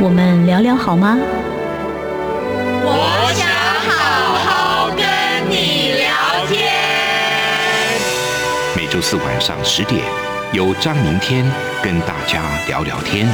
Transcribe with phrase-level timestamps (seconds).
[0.00, 1.18] 我们聊聊好吗？
[2.84, 3.48] 我想
[3.82, 3.90] 好
[4.38, 5.04] 好跟
[5.50, 6.62] 你聊天。
[8.76, 10.00] 每周四晚上十点，
[10.52, 11.44] 由张明天
[11.82, 13.26] 跟大家聊聊天。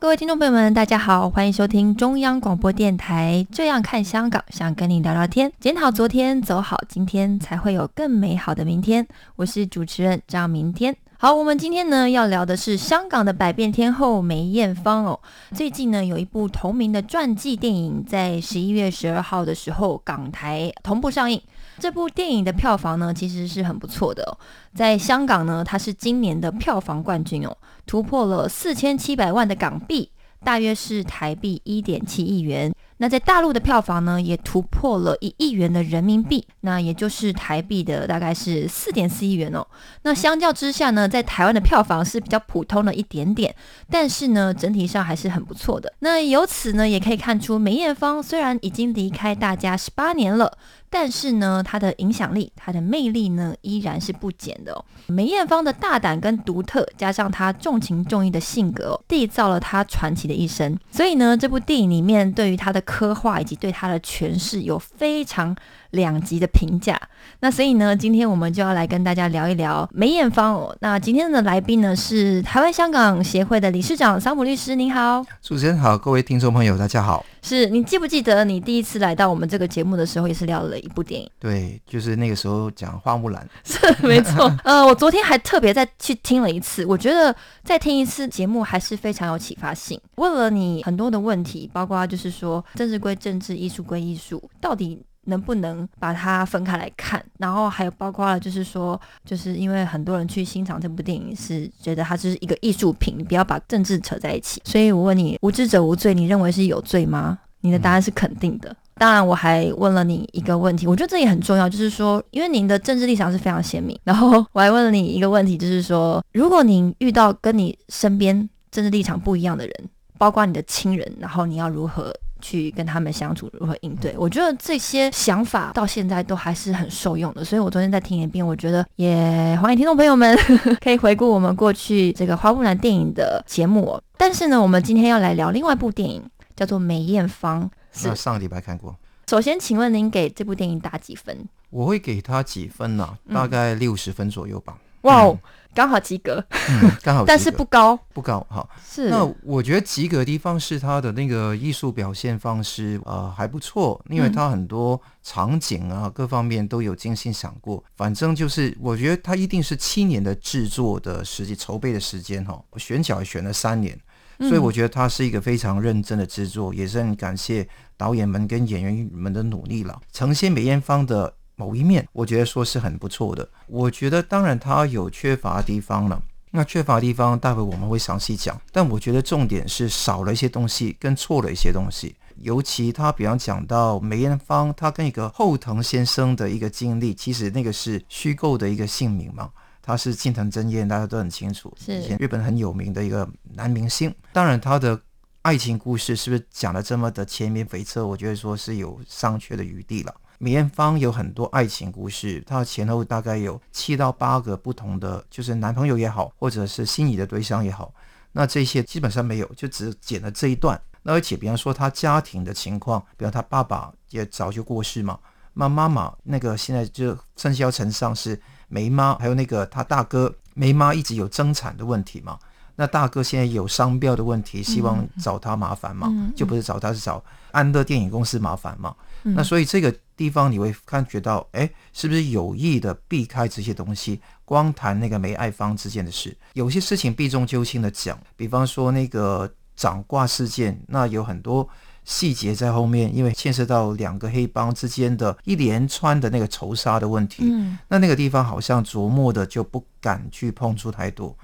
[0.00, 9.06] 各位听众朋友们，大家好，欢迎收听中央广播电台《这样看香港》，想跟你聊聊天，检讨昨天，走好今天，才会有更美好的明天。
[9.36, 10.96] 我是主持人张明天。
[11.18, 15.18] 好，我们今天呢要聊的是香港的百变天后梅艳芳哦。
[15.54, 21.40] 最近呢有一部同名的传记电影，在十一月十二号的时候港台同步上映。
[21.78, 24.36] 这部电影的票房呢其实是很不错的哦，
[24.74, 30.10] 在香港呢它是今年的票房冠军哦，突破了四千七百万的港币，
[30.44, 32.72] 大约是台币一点七亿元。
[32.98, 39.66] 那在大陆的票房呢，也突破了一亿元的人民币，那也就是台币的大概是四点四亿元哦。
[40.02, 43.54] 那相较之下呢，在台湾的票房是比较普通的一点点，
[43.90, 45.92] 但是呢，整体上还是很不错的。
[45.98, 50.56] 那由此呢，也可以看出梅艳芳虽然已经离开大家十八年了。
[50.98, 54.82] 但是呢，她的影响力、她的魅力呢，依然是不减的哦。
[55.08, 60.74] 梅艳芳的大胆跟独特，加上她重情重义的性格、哦，缔造了她传奇的一生。
[60.90, 65.54] 所以呢，这部电影里面对于她的刻画以及对她的诠释，有非常
[65.90, 66.98] 两极的评价。
[67.40, 70.74] 那所以呢，今天我们就要来跟大家聊一聊梅艳芳哦。
[70.80, 75.22] 那今天的来宾呢是台湾香港协会的理事长桑普律师，您好。
[75.42, 77.22] 主持人好，各位听众朋友，大家好。
[77.42, 81.30] 是你记不记得你第一次来到我们这个节目的时候，也是聊了一部电影？
[81.38, 83.46] 对，就是那个时候讲花木兰。
[83.64, 84.50] 是没错。
[84.64, 90.00] 呃，我昨天还特别再去听了一次，我觉得再听一次节目还是非常有启发性。
[90.14, 97.24] 问了你很多的问题，包括就是说政治归政治，艺术归艺术，到底能不能把它分开来看？
[97.38, 104.62] 然后还有包括了就是说，就是因为很多人去欣赏这部电影是觉得它就是一个艺术品，你不要把政治扯在一起。
[104.64, 107.38] 所以我问你，无知者无罪，你认为是有罪吗？
[107.66, 108.74] 你的答案是肯定的。
[108.94, 113.98] 当然，我还问了你一个问题，我觉得这也很重要，就是说，因为您的政治立场是非常鲜明。
[114.04, 119.74] 然后我还问了你一个问题，就是说，如果您遇到跟你身边政治立场不一样的人，
[120.16, 122.10] 包括你的亲人，然后你要如何
[122.40, 124.14] 去跟他们相处，如何应对？
[124.16, 127.44] 我觉得这些想法到现在都还是很受用的。
[127.44, 130.34] 所以我昨天再听一遍，我觉得也欢迎听众朋友们
[130.80, 134.00] 可以回顾我们过去这个花木兰电影的节目。
[134.16, 136.22] 但是呢，我们今天要来聊另外一部电影，
[136.56, 137.70] 叫做《梅艳芳》。
[138.02, 138.96] 那上个礼拜看过。
[139.28, 141.46] 首先，请问您给这部电影打几分？
[141.70, 144.78] 我会给他几分呢、嗯大概六十分左右吧。
[145.02, 145.38] 哇哦，
[145.74, 147.96] 刚好及格，嗯，刚好，但是不高。
[148.12, 148.68] 不高哈。
[148.88, 157.82] 是那我觉得及格的地方是他的那个艺术表现方式，呃，还不错，因为他很多场景啊，各方面都有精心想过。
[157.96, 163.96] 反正就是，我觉得他一定是七年的制作的时间筹备的时间哈，我选角也选了三年。
[164.38, 167.66] 所以我觉得它是一个非常认真的制作，也是很感谢
[167.96, 170.00] 导演们跟演员们的努力了。
[170.12, 173.48] 呈现梅艳芳的某一面，我觉得说是很不错的。
[173.66, 178.60] 我觉得当然它有缺乏的地方了，那缺乏的地方待会我们会详细讲。
[178.70, 182.14] 但我觉得重点是少了一些东西，跟错了一些东西。
[182.42, 189.48] 尤其他比方讲到梅艳芳，她跟一个后藤先生的一个经历，其实那个是虚构的一个姓名嘛。
[189.86, 194.12] 他是近藤真彦，大家都很清楚，是以前日本很有名的一个男明星。
[194.32, 195.00] 当然，他的
[195.42, 198.04] 爱情故事是不是讲的这么的前面悱恻？
[198.04, 200.12] 我觉得说是有商榷的余地了。
[200.38, 207.94] 梅艳芳有很多爱情故事，她前后大概有七到八个不同的，就是男朋友也好，或者是心仪的对象也好，
[208.32, 210.78] 那这些基本上没有，就只剪了这一段。
[211.04, 215.16] 那而且，比方说他家庭的情况，比方他爸爸也早就过世嘛，
[215.54, 222.38] 那妈妈那个现在就生肖成上是梅妈，还有那个他大哥梅妈一直有争产的问题嘛。
[222.78, 228.94] 那大哥现在有商标的问题，希望找他麻烦嘛，就不是找他，是找安乐电影公司麻烦嘛。
[229.24, 236.36] 嗯那所以这个地方你会感觉到，哎，是不是有意的避开这些东西，光谈那个梅爱芳之间的事？
[236.52, 241.66] 有些事情避重就轻的讲，比方说那个掌挂事件，那有很多
[242.06, 247.76] 细节在后面，因为牵涉到两个黑帮之间的一连串的那个仇杀的问题，嗯。
[247.88, 251.36] 那那个地方好像琢磨的就不敢去碰触太多。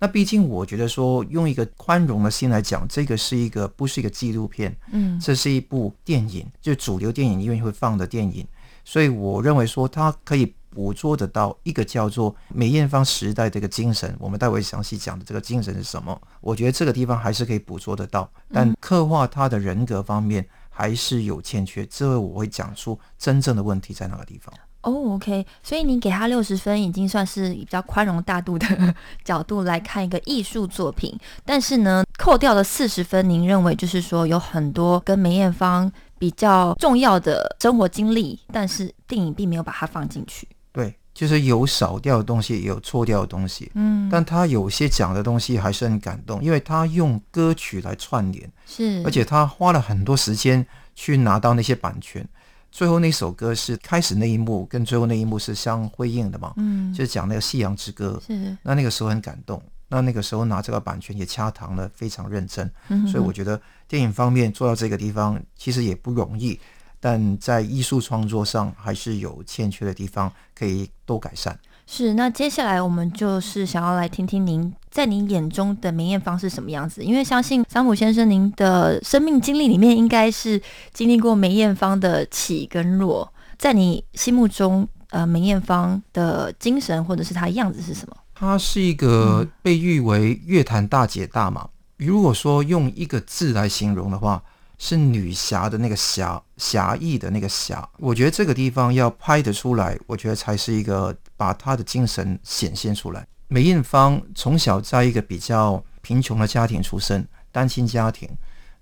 [0.00, 8.46] 那毕竟我觉得说，用一个宽容的心来讲，这个是一个不是一个纪录片，嗯，这是一部电影，就主流电影院会放的电影，
[8.84, 14.14] 所以我认为说它可以捕捉得到一个叫做梅艳芳时代这个精神。
[14.18, 16.20] 我们待会详细讲的这个精神是什么？
[16.40, 21.84] 我觉得这个地方还是可以捕捉得到，但刻画他的人格方面还是有欠缺。
[21.86, 24.54] 这我会讲出真正的问题在哪个地方。
[24.82, 28.94] 哦，OK，所以你给他六十分，已经算是比较宽容大度的
[29.24, 31.18] 角度来看一个艺术作品。
[31.44, 40.48] 但是呢，扣掉了四十分，您认为就是说有很多跟梅艳芳比较重要的生活经历，但是电影并没有把它放进去。
[40.78, 43.68] 对，就是有少掉的东西，也有错掉的东西。
[43.74, 50.64] 嗯，但他有些讲的东西还是很感动，因为他用歌曲来串联，是，而且他花了很多时间
[50.94, 52.24] 去拿到那些版权。
[52.70, 56.52] 最后那首歌是开始那一幕跟最后那一幕是相辉映的嘛？
[56.58, 58.22] 嗯，就是讲那个夕阳之歌。
[58.24, 59.60] 是，那那个时候很感动。
[59.90, 62.70] 那那个时候拿这个版权也掐糖了，非常认真。
[62.88, 66.60] 嗯所以我觉得电影方面做到这个地方其实也不容易，
[67.00, 71.58] 但在艺术创作上还是有欠缺的地方，可以多改善。
[71.86, 80.60] 是，那接下来我们就是想要来听听您在您眼中的梅艳芳是什么样子，因为相信桑普先生您的生命经历里面应该是
[80.92, 88.14] 经历过梅艳芳的起跟落，在你心目中，呃，梅艳芳的精神或者是她的样子是什么？
[88.34, 91.70] 她是一个被誉为乐坛大姐大嘛。
[91.96, 94.42] 如果说用一个字来形容的话，
[94.78, 97.86] 是女侠的那个侠，侠义的那个侠。
[97.98, 103.26] 我觉得这个地方要拍得出来，我觉得才是一个把她的精神显现出来。
[103.48, 108.28] 梅艳芳从小在一个比较贫穷的家庭出生，单亲家庭。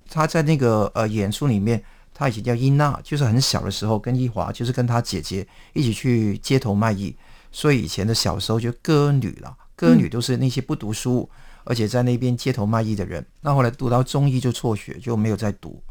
[0.09, 1.83] 她在那个呃演出里面，
[2.13, 7.17] 她以前叫伊娜，就是很小的时候跟伊华，就是跟她姐姐一起去街头卖艺，
[7.51, 9.57] 所以以前的小时候就歌女了。
[9.75, 11.29] 歌女都是那些不读书，
[11.65, 13.25] 而且在那边街头卖艺的人。
[13.41, 15.83] 那后来读到中医就辍学，就没有再读。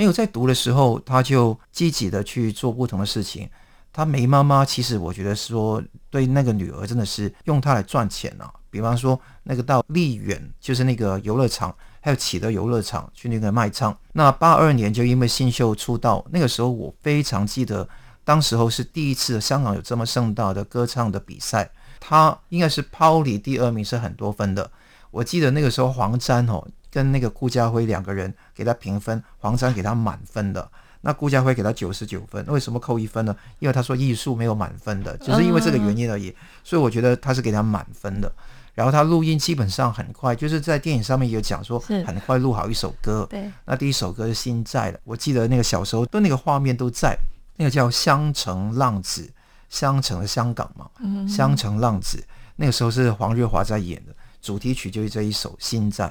[0.00, 3.46] 没有在读的时候，他就积极的去做不同的事情。
[3.92, 8.50] 他梅妈妈其实我觉得说，对那个女儿真的是用她来赚钱啊。
[8.70, 13.94] 比方说，那个到丽园，就是那个游乐场，还有启德游乐场去那个卖唱。
[14.14, 17.86] 那八二年就因为新秀出道，那个时候我非常记得，
[18.24, 21.70] 当时候是第一次香港有这么盛大的歌唱的比赛。
[22.00, 24.70] 他应该是抛离第二名，是很多分的。
[25.10, 30.70] 我记得那个时候黄沾哦跟那个顾家辉两个人给他评分，黄沾给他满分的，
[31.02, 32.44] 那顾家辉给他九十九分。
[32.48, 33.34] 为什么扣一分呢？
[33.58, 36.34] 因为他说艺术没有满分的，只是因为这个原因而已。
[36.64, 38.32] 所以我觉得他是给他满分的。
[38.74, 43.26] 然后他录音基本上很快，就是在电影上面也有讲说很快录好一首歌。
[43.28, 47.18] 对，那第一首歌是《心在》的，我记得那个小时候都那个画面都在，
[47.56, 49.22] 那个叫《香城浪子》。
[49.68, 50.90] 香城的香港嘛，
[51.28, 52.20] 香城浪子
[52.56, 56.08] 那个时候是黄日华在演的，主题曲就是这一首《心在》。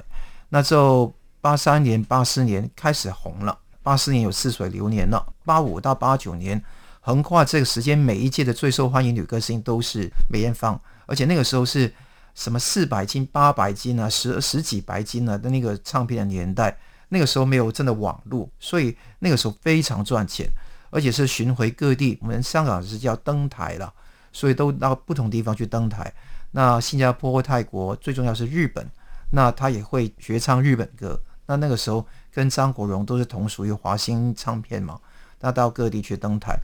[0.50, 6.62] 那就八三年、八四年开始红了，八四年有《似水流年》了，八五到八九年
[7.00, 11.94] 横跨这个时间，每一届的最受欢迎女歌星都是梅艳芳，而且那个时候是
[12.36, 16.78] 什么四百斤、八百斤啊，十十几百斤啊的那个唱片的年代，
[17.10, 20.50] 那个时候没有真的网络，所以那个时候非常赚钱。
[20.92, 23.94] 而且是巡回各地，我们香港是叫登台了，
[24.34, 26.12] 所以都到不同地方去登台。
[26.50, 28.90] 那新加坡、泰国，最重要是日本，
[29.32, 31.22] 那他也会学唱日本歌。
[31.46, 35.00] 那那个时候跟张国荣都是同属于华星唱片嘛，
[35.40, 36.60] 那到各地去登台。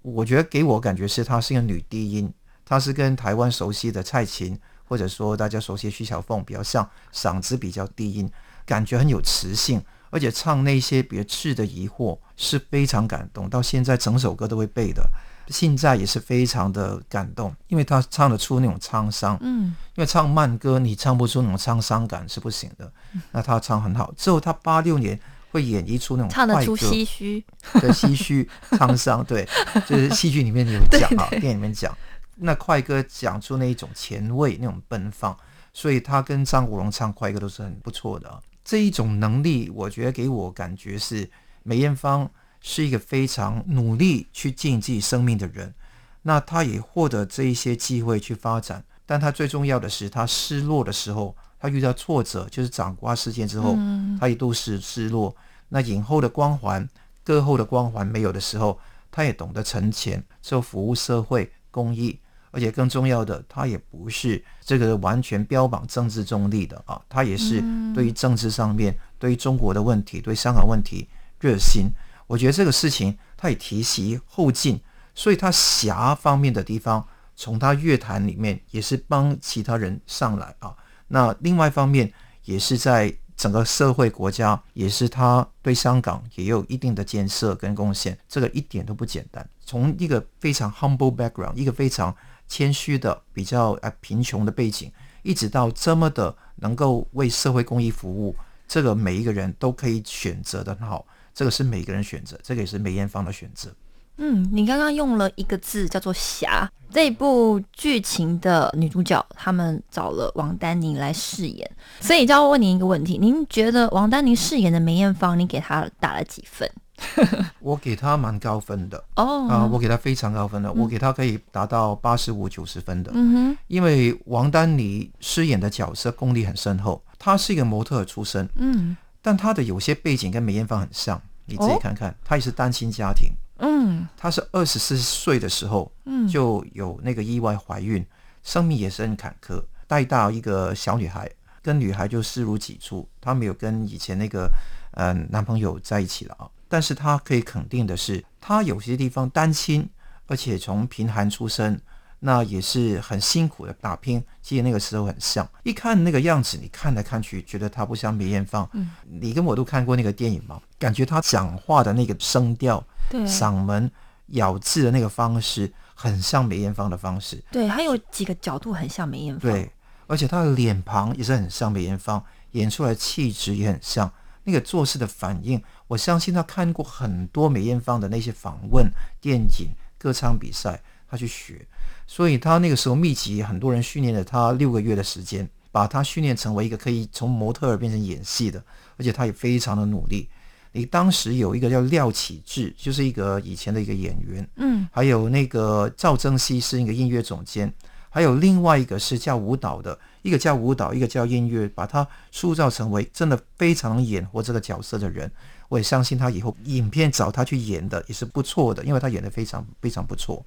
[0.00, 2.32] 我觉得给我感觉是她是一个女低音，
[2.64, 8.30] 她是跟台湾熟悉的蔡琴，或者说大家熟悉徐小凤比较像，嗓子比较低音，
[8.64, 9.82] 感觉很有磁性。
[10.10, 15.02] 而且唱那些别致的疑惑是非常感动，到现在整首歌都会背的。
[15.48, 19.36] 现在也是非常的感动，因为他唱得出那种沧桑。
[19.40, 22.90] 嗯，因为唱慢歌你唱不出那种沧桑感是不行的。
[23.32, 25.18] 那他唱很好，之后他八六年
[25.50, 27.44] 会演绎出那种唱得出唏嘘，
[27.80, 29.46] 对唏嘘沧桑，对，
[29.86, 31.96] 就是戏剧里面有讲啊，电影里面讲。
[32.36, 35.36] 那快歌讲出那一种前卫、那种奔放，
[35.72, 38.42] 所以他跟张国荣唱快歌都是很不错的。
[38.64, 41.28] 这一种能力，我觉得给我感觉是
[41.62, 42.28] 梅艳芳
[42.62, 45.74] 是一个非常努力去尽自己生命的人。
[46.22, 53.76] 那他也获得这一些机会去发展，但他最重要的是，他失落的时候，他遇到挫折，就是掌瓜事件之后，
[54.18, 55.36] 他一度是失落。
[55.68, 56.88] 那影后的光环、
[57.24, 58.78] 歌后的光环没有的时候，
[59.10, 62.18] 他也懂得存钱，之后服务社会、公益。
[62.54, 67.64] 而且更重要的，他也不是这个完全标榜政治中立的啊，他也是
[67.94, 71.08] 对于政治上面、对于中国的问题、对香港问题
[71.40, 71.90] 热心。
[72.32, 74.80] 我觉得这个事情他也提携后进，
[75.14, 80.74] 所以他侠方面的地方，从他乐坛里面也是帮其他人上来啊。
[81.08, 82.10] 那另外一方面，
[82.44, 89.46] 也是在整个社会国家，也是他对香港也有一定的建设跟贡献，这个一点都不简单。
[89.62, 92.16] 从一个非常 humble background，一个非常
[92.48, 94.90] 谦虚的、比较啊贫穷的背景，
[95.22, 98.34] 一直到这么的能够为社会公益服务，
[98.66, 101.04] 这个每一个人都可以选择的很好。
[101.34, 103.70] 这个是每个人选择，这个也是梅艳芳的选择。
[104.18, 106.70] 嗯，你刚刚用了一个字叫做“侠”。
[106.92, 111.68] 这部剧情的女主角，他们找了王丹妮来饰演，
[112.00, 116.70] 所以就要问您一个问题：您觉得王丹妮饰演的梅艳芳，你给她打了几分？
[117.60, 123.10] 我给她蛮高分的哦，啊，我给她非常高分的，我给她可以达到八十五、九十分的。
[123.14, 133.30] 嗯哼，因为王丹妮饰演的角色功力很深厚，她是一个模特出身，嗯，但她的有些背景跟梅艳芳很像，你自己看看，她也是单亲家庭。
[133.58, 138.04] 嗯，她是二十四岁的时候，嗯，就有那个意外怀孕，
[138.42, 141.30] 生命也是很坎坷，带大一个小女孩，
[141.62, 144.50] 跟女孩就视如己出，她没有跟以前那个
[144.94, 146.50] 呃男朋友在一起了啊。
[146.68, 149.88] 但是她可以肯定的是，她有些地方单亲，
[150.26, 151.80] 而且从贫寒出身，
[152.24, 154.24] 那也是很辛苦的打拼。
[154.40, 158.68] 其实那个时候很像，一看那个样子，你看来看去，觉得他不像梅艳芳。
[158.72, 160.60] 嗯，你跟我都看过那个电影吗？
[160.78, 162.82] 感觉他讲话的那个声调。
[163.26, 163.90] 嗓门
[164.28, 169.70] 咬字的那个方式很像梅艳芳的方式，对，还有几个角度很像梅艳芳，对，
[170.06, 174.10] 而且他的脸庞也是很像梅艳芳，演出来气质也很像，
[174.44, 180.80] 那个做事的反应，我相信他看过很多梅艳芳的那些访问、电影、歌唱比赛，
[181.12, 181.60] 她去学，
[182.06, 188.64] 所以他那个时候密集很多人训练了他六个月的时间，把他训练成为一个可以从模特儿变成演戏的，
[188.96, 190.26] 而且他也非常的努力。
[190.72, 197.70] 你当时有一个叫廖启智，就是一个以前的一个演员，嗯，还有那个赵增熙是一个音乐总监，
[198.08, 205.30] 还有另外一个是叫舞蹈的，一个叫舞蹈，一个叫音乐，把他塑造成为真的非常能演活这个角色的人。
[205.68, 210.44] 我也相信他以后影片找他去演的也是不错的，因为他演的非常非常不错，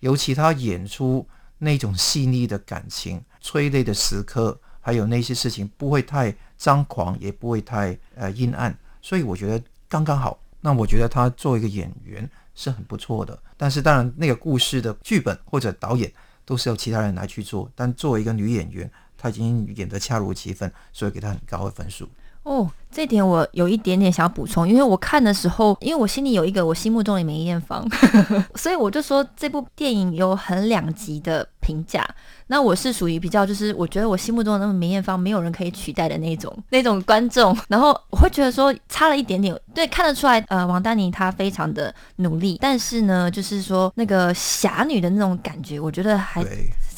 [0.00, 1.26] 尤其他演出
[1.58, 8.76] 那种细腻的感情、催泪的时刻，还有那些事情不会太张狂，也不会太呃阴暗。
[9.00, 10.38] 所以我觉得刚刚好。
[10.62, 16.12] 那我觉得他作为一个演员是很不错的，但是当然那个故事的剧本或者导演
[16.44, 17.70] 都是由其他人来去做。
[17.74, 22.06] 但作为一个女演员，她已经演得恰如其分，所以给她很高的分数。
[22.50, 27.88] 哦，这点我有一点点想要补充，因为我看的时候，因为我心里有一个我心目中的梅艳芳，
[28.56, 32.04] 所以我就说这部电影有很两极的评价。
[32.48, 46.44] 那我是属于比较，就是我觉得我心目中的那个梅艳芳没有人可以取代的那种 那种观众，然后我会觉得说差了一点点，对，看得出来，呃，王丹妮她非常的努力，但是呢，就是说那个侠女的那种感觉，我觉得还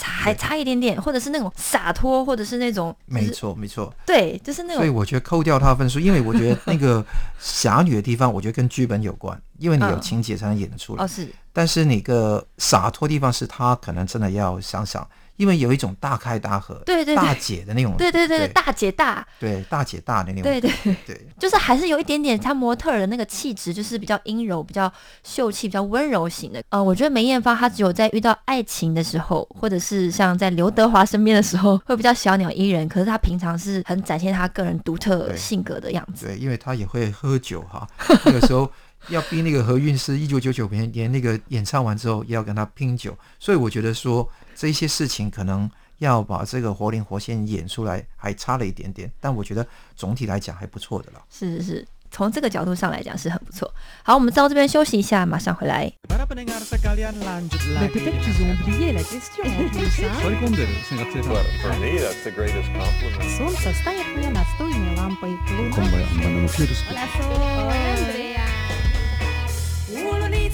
[0.09, 7.04] 还差一点点，或者是那种洒脱，或者是那种，没错没错，对，就是那种，所以我觉得扣掉她分数，因为我觉得那个
[7.38, 15.06] 侠女的地方，我觉得跟剧本有关，因为你有情节才能演得出来，哦是，但是那个洒脱地方是他可能真的要想想。
[15.42, 20.70] 因为有一种大开大合，对对大姐的那种，对对对大姐大，对大姐大的那种，对对
[21.04, 24.90] 对， 就是还是有一点点她模特的那个气质，就是比较阴柔、比较
[25.25, 26.62] 秀气、比较温柔型的。
[26.68, 32.88] 呃，我觉得梅艳芳她只有在遇到爱情的时候，或者是像在刘德华身边的时候，会比较小鸟依人。
[32.88, 36.26] 可是她平常是很展现她个人独特性格的样子。
[36.26, 37.84] 对，因为她也会喝酒哈，
[38.25, 38.70] 那个时候
[39.08, 43.12] 要逼那个何韵诗，一九九九年年那个演唱完之后，也要跟她拼酒。
[43.40, 44.28] 所以我觉得说。
[44.54, 49.66] 这些事情可能要把这个活灵活现演出来，还差了一点点，但我觉得
[49.97, 51.23] 总体来讲还不错的了。
[51.30, 53.73] 是是是，从这个角度上来讲是很不错。
[54.02, 55.92] 好，我们到这边休息一下，马上回来。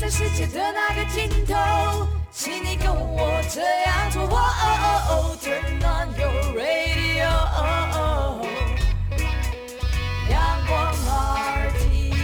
[0.08, 1.54] 无论你在世界的哪个尽头。
[2.30, 4.22] 请你跟我这样做。
[4.22, 4.76] 哦哦
[5.10, 7.28] 哦 Turn on your radio。
[10.30, 10.94] 阳光
[11.74, 12.16] RTI。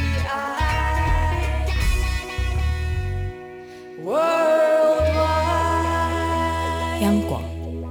[7.03, 7.43] 央广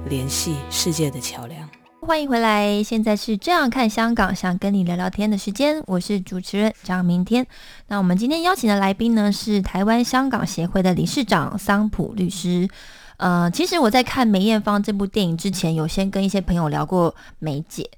[0.08, 1.73] 联系世界的桥梁。
[2.06, 5.82] 欢迎回来，现在是这样看香港，想跟你聊聊天的时间。
[5.86, 7.46] 我是主持人张明天。
[7.88, 12.68] 那我们今天邀请的来宾呢，是台湾香港协会的理事长桑普律师。
[13.16, 17.88] 呃，其实我在看梅艳芳这部电影之前，有先跟一些朋友聊过梅姐，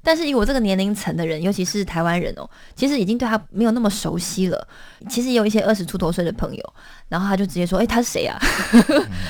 [0.00, 4.68] 但是以我这个年龄层的人，尤其是台湾人哦，其实已经对她没有那么熟悉了。
[5.10, 6.72] 其实有一些二十出头岁的朋友，
[7.08, 8.38] 然后他就直接说：“哎，他是谁啊？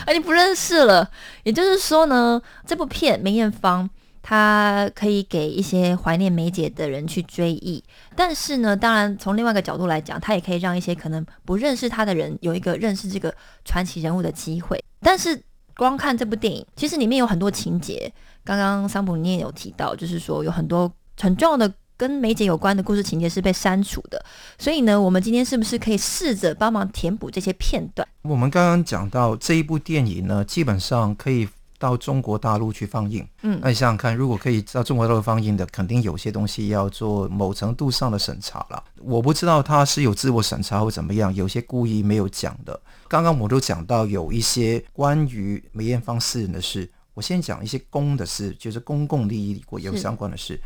[0.05, 1.11] 啊，你不认识了。”
[1.43, 3.89] 也就是说呢，这部片梅艳芳。
[4.29, 7.81] 他可以给一些怀念梅姐的人去追忆。
[8.17, 13.33] 但是呢，当然从另外一个角度来讲，他也可以让一些可能不认识他的人有一个认识这个
[13.65, 14.83] 传奇人物的机会。
[15.01, 15.41] 但是
[15.77, 21.73] 光看这部电影，其实里面有很多情节，刚刚桑普你也有提到，就是说有很多很重要的。
[21.99, 24.23] 跟梅姐有关的故事情节是被删除的，
[24.59, 28.07] 所以呢，我们今天是不是可以试着帮忙填补这些片段？
[28.21, 33.27] 我们刚刚讲到这一部电影呢，基本上可以到中国大陆去放映。
[33.43, 38.83] 嗯，那你想想看，如果可以到中国大陆放映的，肯定有些东西要做某程度上的审查了。
[38.97, 42.81] 我不知道他是有自我审查或怎么样，有些故意没有讲的。
[43.09, 50.61] 刚刚我都讲到有一些关于梅艳芳私人的事，我先讲一些公的事，就是公共利益有相关的事。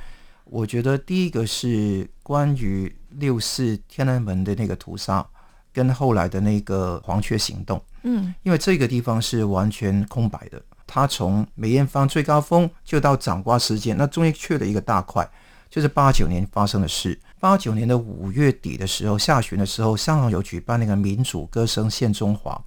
[0.44, 5.24] 我觉得第一个是关于六四天安门的那个屠杀，
[5.72, 10.60] 跟后来的那个黄雀行动，嗯，因为这个地方是完全空白的。
[10.92, 15.24] 他从梅艳芳最高峰就到掌瓜事件，那中间缺了一个大块，
[15.70, 17.16] 就是八九年发生的事。
[17.38, 22.60] 八九年的五月底的时候，下旬的时候，香港有举办那个民主歌声献中华。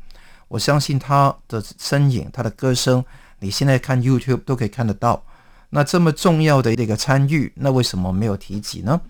[0.48, 3.03] 我相信他的身影，他的歌声，
[3.39, 5.22] 你现在看 YouTube 都可以看得到。
[5.72, 9.01] 那这么重要的一个参与，那为什么没有提及呢？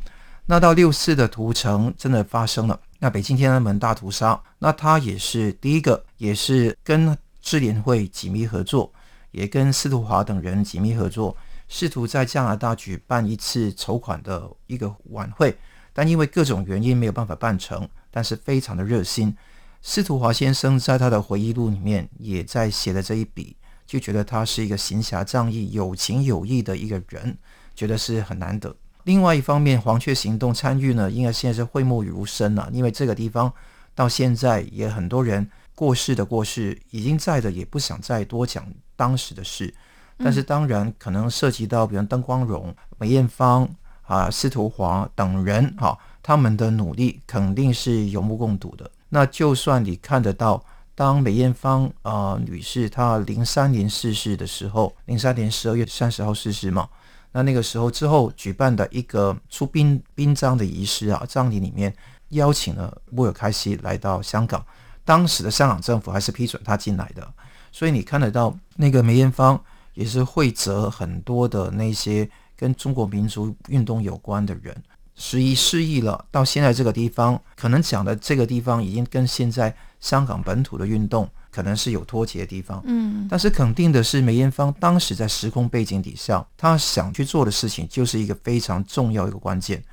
[0.47, 8.91] 那到六四的屠城真的发生了，那北京天安门大屠杀，那他也是第一个，也是跟智联会紧密合作，
[9.33, 11.35] 也跟司徒华等人紧密合作，
[11.67, 15.57] 试图在加拿大举办一次筹款的一个晚会，
[15.91, 19.35] 但因为各种原因没有办法办成，但是非常的热心。
[19.81, 23.57] 司徒华先生在他的回忆录里面也在写了这一笔。
[23.85, 27.37] 就觉得他是一个行侠仗义、有情有义的一个人，
[27.75, 28.73] 觉得是很难得。
[29.03, 33.53] 另外一方面，黄雀行动参与呢，应该现在是讳莫如深了，因为这个地方
[33.93, 39.73] 到现在也很多人过世的过世，已经在的也不想再多讲当时的事。
[40.17, 43.69] 但是当然可能涉及到，比如邓光荣、梅艳芳
[44.03, 48.89] 啊、司徒华等人哈，他们的努力肯定是有目共睹的。
[49.09, 50.63] 那就算你看得到。
[50.95, 56.87] 当梅艳芳啊女士她零三年逝世的时候，零三年十二月三十号逝世嘛，
[57.31, 61.91] 那那个时候之后举办的一个出殡殡葬的仪式啊，葬礼里面
[62.29, 64.63] 邀请了穆尔开西来到香港，
[65.03, 67.27] 当时的香港政府还是批准他进来的，
[67.73, 69.61] 所以你看得到那个梅艳芳
[69.95, 74.73] 也是会泽很多的那些跟中国民族运动有关的人。
[75.15, 82.81] 时移世易了，到现在这个地方，可能讲的这个地方已经跟现在香港本土的运动可能是有脱节的地方。
[82.85, 89.83] 嗯，但是肯定的是，梅艳芳当时在时空背景底下，她想去做的事情就是一个非常重要一个关键。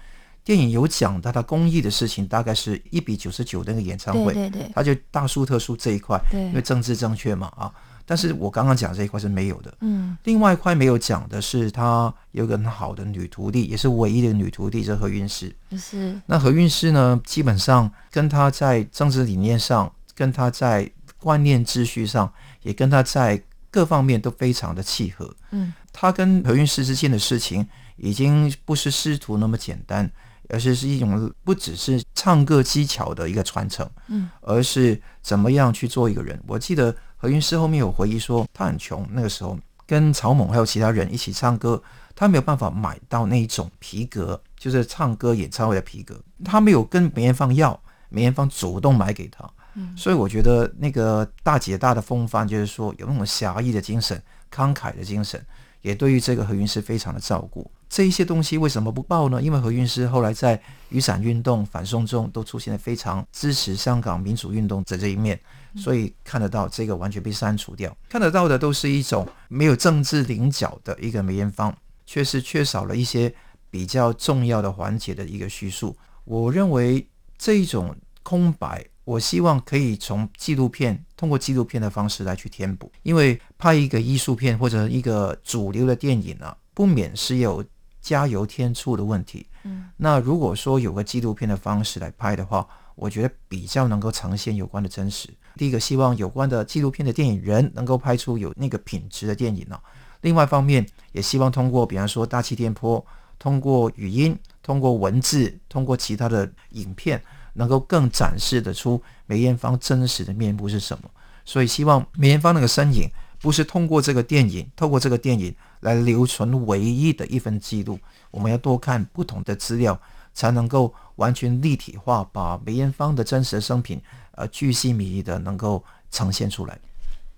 [0.45, 7.73] 电影有讲到他公益的事情，大概是一比九十九那个演唱会，对对对，他就大书特书这一块，对，因为政治正确嘛啊。
[8.07, 15.55] 但是我刚刚讲这一块是没有的，嗯，另外一块没有讲的是，他有个很好的女徒弟，也是唯一的女徒弟，是何韵诗。
[15.79, 16.21] 是。
[16.27, 25.33] 那何韵诗呢，基本上跟他在政治理念上，跟他在观念秩序上，也跟他在各方面都非常的契合。
[25.53, 27.65] 嗯，他跟何韵诗之间的事情，
[27.97, 30.11] 已经不是师徒那么简单，
[30.51, 36.39] 而是是一种不只是唱歌技巧的一个传承，嗯，而是怎么样去做一个人。
[36.47, 36.95] 我记得。
[37.23, 39.55] 何韵诗后面有回忆说，他很穷，那个时候
[39.87, 41.83] 跟曹猛还有其他人一起唱歌，
[42.17, 49.47] 他没有办法买到那一种皮革，就是唱歌演唱会的皮革，他没有跟梅艳芳要，梅艳芳主动买给他。
[49.75, 54.19] 嗯，所以我觉得那个大姐大的风范，就是说有那种侠义的精神、
[54.51, 55.45] 慷慨的精神，
[55.83, 57.71] 也对于这个何韵诗非常的照顾。
[57.91, 59.43] 这一些东西为什么不报呢？
[59.43, 65.39] 因为何韵诗后来在雨伞运动、反送中都出现了非常支持香港民主运动的这一面。
[65.77, 71.73] 所以看得到这个完全被删除掉，看得到的都是一种没有政治棱角的一个梅艳芳，
[72.05, 73.33] 却是缺少了一些
[73.71, 75.97] 比较重要的环节的一个叙述。
[76.25, 77.07] 我认为
[77.39, 82.91] 这一种空白，我希望可以从纪录片，通过纪录片的方式来去填补。
[83.05, 87.65] 因为拍一个艺术片或者一个主流的电影呢，不免是有
[88.01, 89.47] 加油添醋的问题。
[89.65, 95.29] 嗯，那如果说有个纪录片的方式来拍的话，我觉得比较能够呈现有关的真实。
[95.57, 99.79] 第一个希望有关的纪录片的电影人能够拍出有那个品质的电影呢。
[100.23, 103.05] 另外一方面，也希望通过比方说大气电波，
[103.39, 107.23] 通过语音，通过文字，通过其他的影片，
[107.55, 111.11] 能够更展示得出梅艳芳真实的面目是什么。
[111.45, 117.99] 所以希望梅艳芳那个身影，不是通过这个电影，透过这个电影来留存唯一的一份记录。
[118.31, 119.99] 我们要多看不同的资料，
[120.35, 124.01] 才能够完全立体化，把梅艳芳的真实生平。
[124.33, 126.79] 呃，巨细靡遗的能够呈现出来。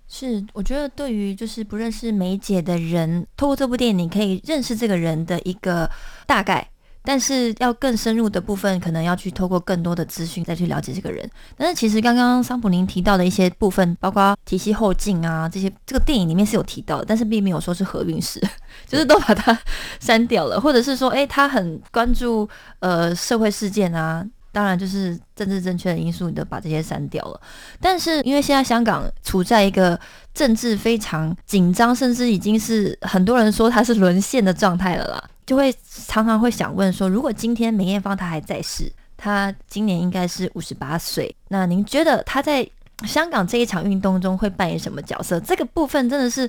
[0.07, 5.91] 是，我觉得对于就是不认识梅姐的人，透过这部电影，你可以认识这个人的一个
[6.27, 6.69] 大概。
[7.05, 11.29] 但是要更深入的部分，可能要去透过更多的资讯再去了解这个人。
[11.57, 18.41] 但是其实刚刚桑普林提到的一些部分，包括提膝后劲啊这些，这个电影里面是有提到的，但是并没有说是合运史，
[18.87, 19.59] 就是都把它
[20.01, 22.49] 删掉了，或者是说，诶，他很关注
[22.81, 27.41] 呃社会事件啊，当然就是政治正确的因素，你都把这些删掉了。
[27.81, 29.99] 但是因为现在香港处在一个
[30.33, 35.25] 政治非常紧张，甚至已经是很多人说他是沦陷的状态了啦。
[35.45, 35.75] 就会
[36.07, 42.69] 常常会想问说，如果今天梅艳芳她还在世，她今年应该是五十八岁，那您觉得她在
[43.05, 45.41] 香港这一场运动中会扮演什么角色？
[45.41, 46.49] 这个部分真的是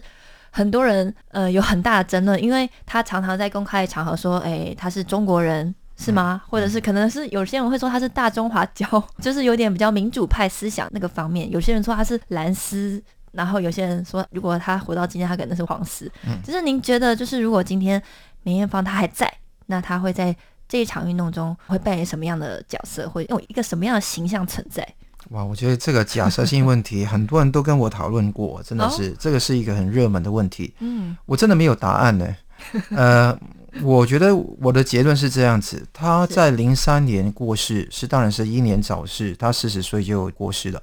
[0.52, 6.42] 很多人呃有很大的争论，因为她常常在公开场合说，哎，她是中国人是吗？
[6.48, 8.86] 或者是可能是有些人会说她是大中华教，
[9.20, 11.50] 就是有点比较民主派思想那个方面。
[11.50, 13.02] 有些人说她是蓝丝，
[13.32, 16.12] 然后有些人说如果她活到今天，她可能是黄丝。
[16.28, 18.02] 嗯就是您觉得，就是如果今天。
[18.44, 19.32] 梅艳芳她还在，
[19.66, 20.36] 那她会在
[20.70, 24.88] 这一场运动中会扮演什么样的角色，会用一个什么样的形象存在？
[25.30, 30.74] 哇，我觉得这个假设性问题，很多人都跟我讨论过，真的是这个是一个很热门的问题。
[30.80, 32.36] 嗯，我真的没有答案呢。
[32.92, 33.38] 呃，
[33.82, 40.82] 我觉得我的结论是这样子：他在零三年过世，是当然是英年早逝，他四十岁就过世了。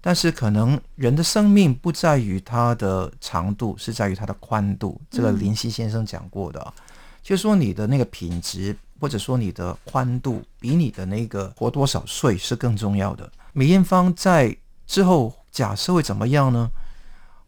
[0.00, 5.00] 但是可能人的生命不在于它的长度，是在于它的宽度。
[5.10, 6.74] 这个林夕先生讲过的。
[7.26, 13.28] 就说你的那个品质，或者说你的宽度，比你的那个活多少岁是更重要的。
[13.52, 16.70] 梅艳芳在之后假设会怎么样呢？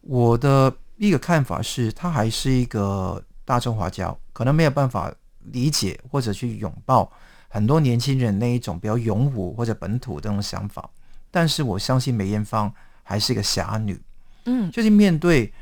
[0.01, 5.09] 我的一个看法是，她还是一个大众华侨，可能没有办法
[5.45, 7.09] 理解或者去拥抱
[7.47, 10.89] 很多年轻人那一种比较勇武或者本土这种想法。
[11.31, 12.69] 但是我相信梅艳芳
[13.01, 13.97] 还是一个侠女，
[14.43, 15.53] 嗯，就是面对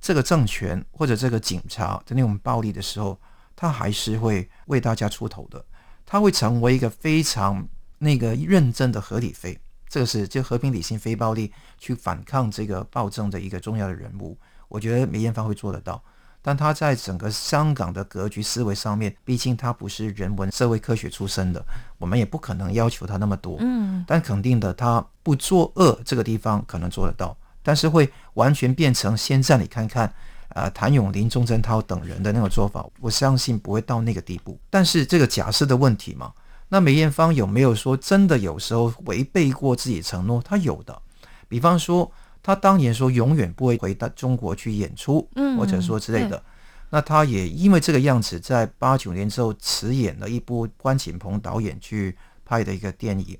[0.00, 3.16] 这个政权或者这个警察的那种暴力的时候。
[3.60, 5.62] 他还是会为大家出头的，
[6.06, 7.68] 他会成为一个非常
[7.98, 14.38] 那个认真的合理非，这个是就和平理性非暴力去反抗这个暴政的一个重要的人物。
[14.68, 16.02] 我觉得梅艳芳会做得到，
[16.40, 21.62] 但他在整个香港的格局思维上面，毕竟他不是人文社会科学出身的，
[21.98, 23.58] 我们也不可能要求他那么多。
[23.60, 30.10] 嗯，但肯定的，他不作恶这个地方可能做得到，但是会完全变成先在你看看。
[30.52, 34.58] 呃，谭咏麟、钟镇涛等人的那种做法，我相信不会到那个地步。
[34.68, 36.32] 但是这个假设的问题嘛，
[36.68, 40.42] 那梅艳芳有没有说真的有时候违背过自己承诺？
[40.42, 41.00] 她有的，
[41.48, 42.10] 比方说
[42.42, 46.42] 她当年说永远不会回到中国去演出，嗯，或者说之类的。
[46.90, 53.38] 那她也因为这个样子，在八九年之后辞演了一部关锦鹏导演去拍的一个电影，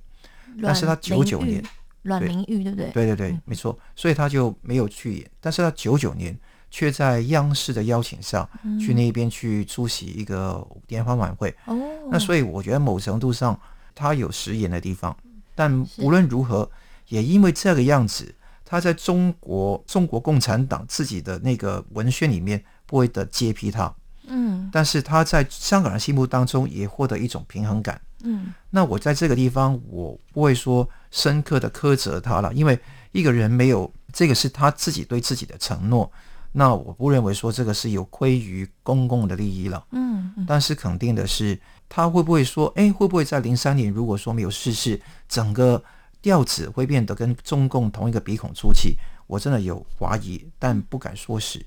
[0.63, 1.61] 但是他九九年
[2.03, 2.91] 阮玲玉对不对？
[2.93, 5.31] 对对对，没错，所以他就没有去演。
[5.41, 6.39] 但是他九九年。
[6.71, 11.55] 却在央视的邀请下去那边去出席一个联欢晚会。
[11.67, 11.77] 哦，
[12.11, 13.59] 那所以我觉得某程度上
[13.95, 15.17] 他有食言的地方，
[15.55, 16.71] 但无论如何，
[17.09, 18.33] 也因为这个样子，
[18.65, 23.93] 他在中国中国共产党自己的那个文宣里面不会的揭批他。
[24.29, 28.01] 嗯，但是他在香港人心目当中也获得一种平衡感。
[28.23, 32.79] 嗯，那我在这个地方我不会说深刻的苛责他了，因为
[33.11, 36.09] 一个人没有这个是他自己对自己的承诺。
[36.53, 41.59] 那我不认为说这个是有亏于公共的利益了，嗯，但是肯定的是，
[41.89, 45.83] 他会不会说，哎，会不会在零三年如果说没有逝世，整个
[46.21, 48.97] 调子会变得跟中共同一个鼻孔出气？
[49.29, 51.65] 我真的有怀疑，但不敢说实。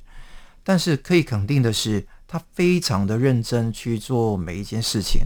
[0.66, 5.22] 但是可以肯定的是，他非常的认真去做每一件事情。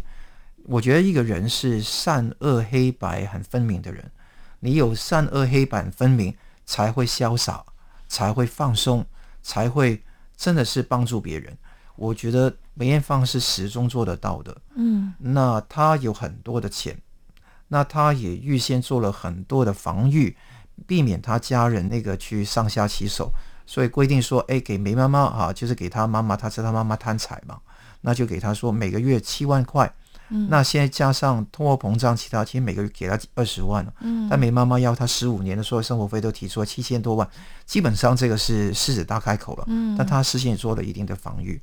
[0.65, 4.11] 我觉得一个人是善恶黑白很分明的人，
[4.59, 7.65] 你有善恶黑白分明，才会潇洒，
[8.07, 9.05] 才会放松。
[9.47, 10.03] 才会
[10.35, 11.57] 真的是帮助别人。
[11.95, 14.55] 我觉得梅艳芳是始终做得到的。
[14.75, 16.99] 嗯，那她有很多的钱，
[17.69, 20.35] 那她也预先做了很多的防御，
[20.85, 23.31] 避免她家人那个去上下其手。
[23.65, 27.59] 所以规定说，哎，给梅妈妈啊，就是给她妈妈，她知道她妈妈贪财嘛，
[28.01, 29.91] 那就给她说每个月七万块。
[30.29, 33.93] 那现在加上通货膨胀，其他其实每个月给他二十万了。
[34.01, 37.27] 嗯，但梅妈妈要他十五年的所有生活费都提出了七千多万，
[37.65, 39.63] 基本上这个是狮子大开口了。
[39.67, 41.61] 嗯，但他事先也做了一定的防御。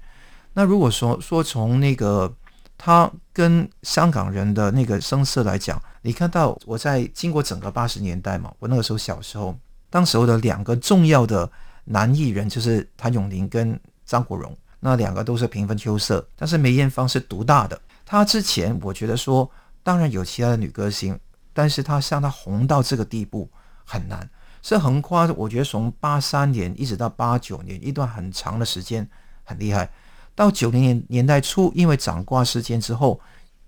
[0.55, 2.33] 那如果说说从那个
[2.79, 9.57] 他跟香港人的那个声色来讲，你看到我在经过整个八十年代嘛，我那个时候小时候，
[9.91, 11.51] 当时候的两个重要的
[11.85, 17.81] 男艺人就是谭咏麟跟张国荣，那两个都是平分秋色，但是梅艳芳是独大的。
[18.05, 19.51] 她之前，我觉得说，
[19.83, 21.19] 当然有其他的女歌星，
[21.53, 23.51] 但是她像她红到这个地步
[23.85, 24.29] 很难，
[24.63, 29.09] 是横跨，我觉得从八三年一直到八九年一段很长的时间，
[29.45, 29.91] 很厉害。
[30.35, 33.21] 到九零年年代初，因为掌挂事件之后，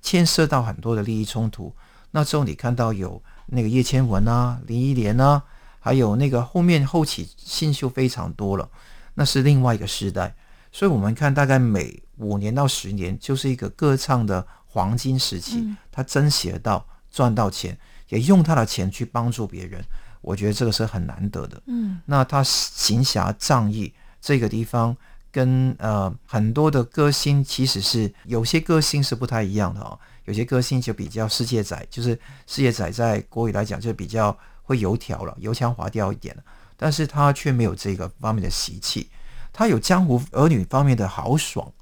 [0.03, 1.75] 牵涉到很多的利益冲突。
[2.11, 5.42] 那之后你看到有那个叶千文啊、林忆莲啊，
[5.79, 8.68] 还有那个后面后起新秀非常多了，
[9.14, 10.35] 那是另外一个时代。
[10.72, 19.83] 所以我们看大概每五年到十年就是一个歌唱的黄金时期，他真写到赚到钱，也用他的钱去帮助别人。
[20.20, 21.62] 我觉得这个是很难得的。
[21.66, 24.96] 嗯，那他行侠仗义这个地方，
[25.31, 29.98] 跟呃很多的歌星其实是有些歌星是不太一样的哦。
[30.24, 36.37] 有些歌星就比较世界仔，就是世界仔在国语来讲就比较会油条了，油腔滑调一点
[36.76, 39.09] 但是他却没有这个方面的习气，
[39.52, 41.72] 他有江湖儿女方面的豪爽，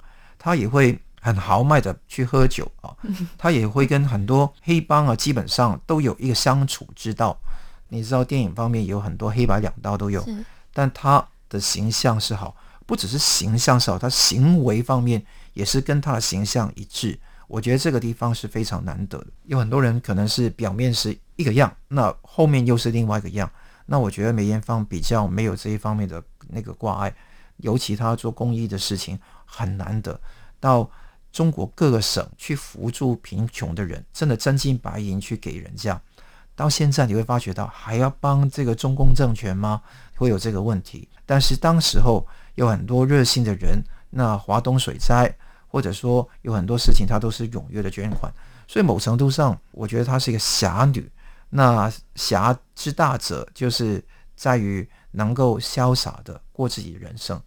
[0.44, 2.94] 他也会很豪迈的去喝酒啊，
[3.38, 7.34] 他也会跟很多黑帮啊，基本上都有一个相处之道。
[7.88, 10.22] 你知道电影方面有很多黑白两道都有，
[10.74, 12.54] 但他的形象是好，
[12.84, 17.18] 不只是形象是好，他行为方面也是跟他的形象一致。
[17.48, 19.26] 我觉得这个地方是非常难得的。
[19.44, 23.50] 有很多人可能是表面是一个样，那后面又是另外一个样。
[23.86, 27.14] 那我觉得梅艳芳比较没有这一方面的那个挂碍，
[27.58, 30.20] 尤其他做公益的事情很难得，
[30.60, 30.90] 到
[31.32, 36.00] 中国各个省去扶助贫穷的人，真的真金白银去给人家。
[36.56, 39.82] 到现在你会发觉到还要帮这个中共政权吗？
[40.16, 41.08] 会有这个问题。
[41.26, 45.34] 但是当时候有很多热心的人，那华东水灾，
[45.66, 48.32] 或者说有很多事情，他都是踊跃的捐款。
[48.68, 51.10] 所以某程度上，我觉得她是一个侠女。
[51.50, 54.02] 那侠之大者，就是
[54.36, 57.40] 在于能够潇洒的过自己人生，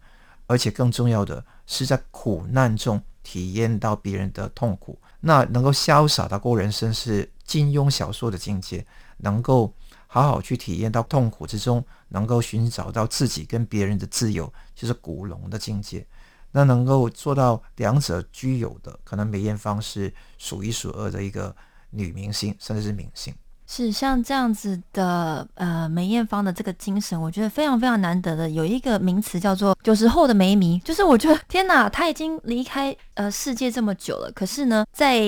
[0.46, 4.98] 而且更重要的是在苦难中体验到别人的痛苦。
[5.20, 7.30] 那能够潇洒的过人生是。
[7.48, 9.72] 金庸小说的境界，能够
[10.06, 16.06] 好好去体验到痛苦之中，能够寻找到自己跟别人的自由，就是古龙的境界。
[16.52, 21.56] 那能够做到两者具有的，可能梅艳芳是数一数二的一个
[21.88, 23.34] 女明星，甚至是明星。
[23.70, 28.48] 是像这样子的，呃，梅艳芳的这个精神，我觉得非常非常难得的。
[28.48, 35.22] 有一个名词叫做“九十后的梅迷”，就是我觉得天哪，她已经离开呃世界这么久了，可是呢，在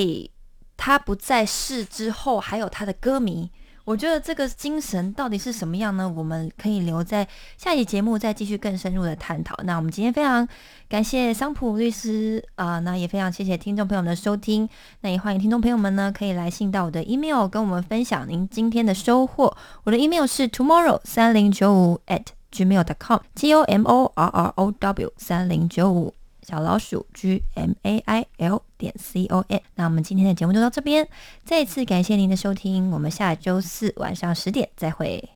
[0.74, 3.50] 她不在世之后，还有她的歌迷，
[3.85, 6.09] 我觉得这个精神到底是什么样呢？
[6.09, 9.57] 我们可以留在下一节目再继续更深入的探讨。
[9.64, 10.47] 那我们今天非常
[10.88, 14.69] 感谢桑普律师啊，那也非常谢谢听众朋友们的收听。
[15.01, 19.57] 那也欢迎听众朋友们呢，可以来信到我的 email 跟我们分享您今天的收获。
[19.85, 25.12] 我的 email 是 tomorrow 三零九五 at gmail dot com，t o m o r r o w
[25.16, 26.20] 三零九五。
[26.51, 31.07] 小老鼠 G M A I L 点 C O N，那我们今天的节目就到这边，
[31.45, 35.29] 再次感谢您的收听，我们下周四晚上十点再会。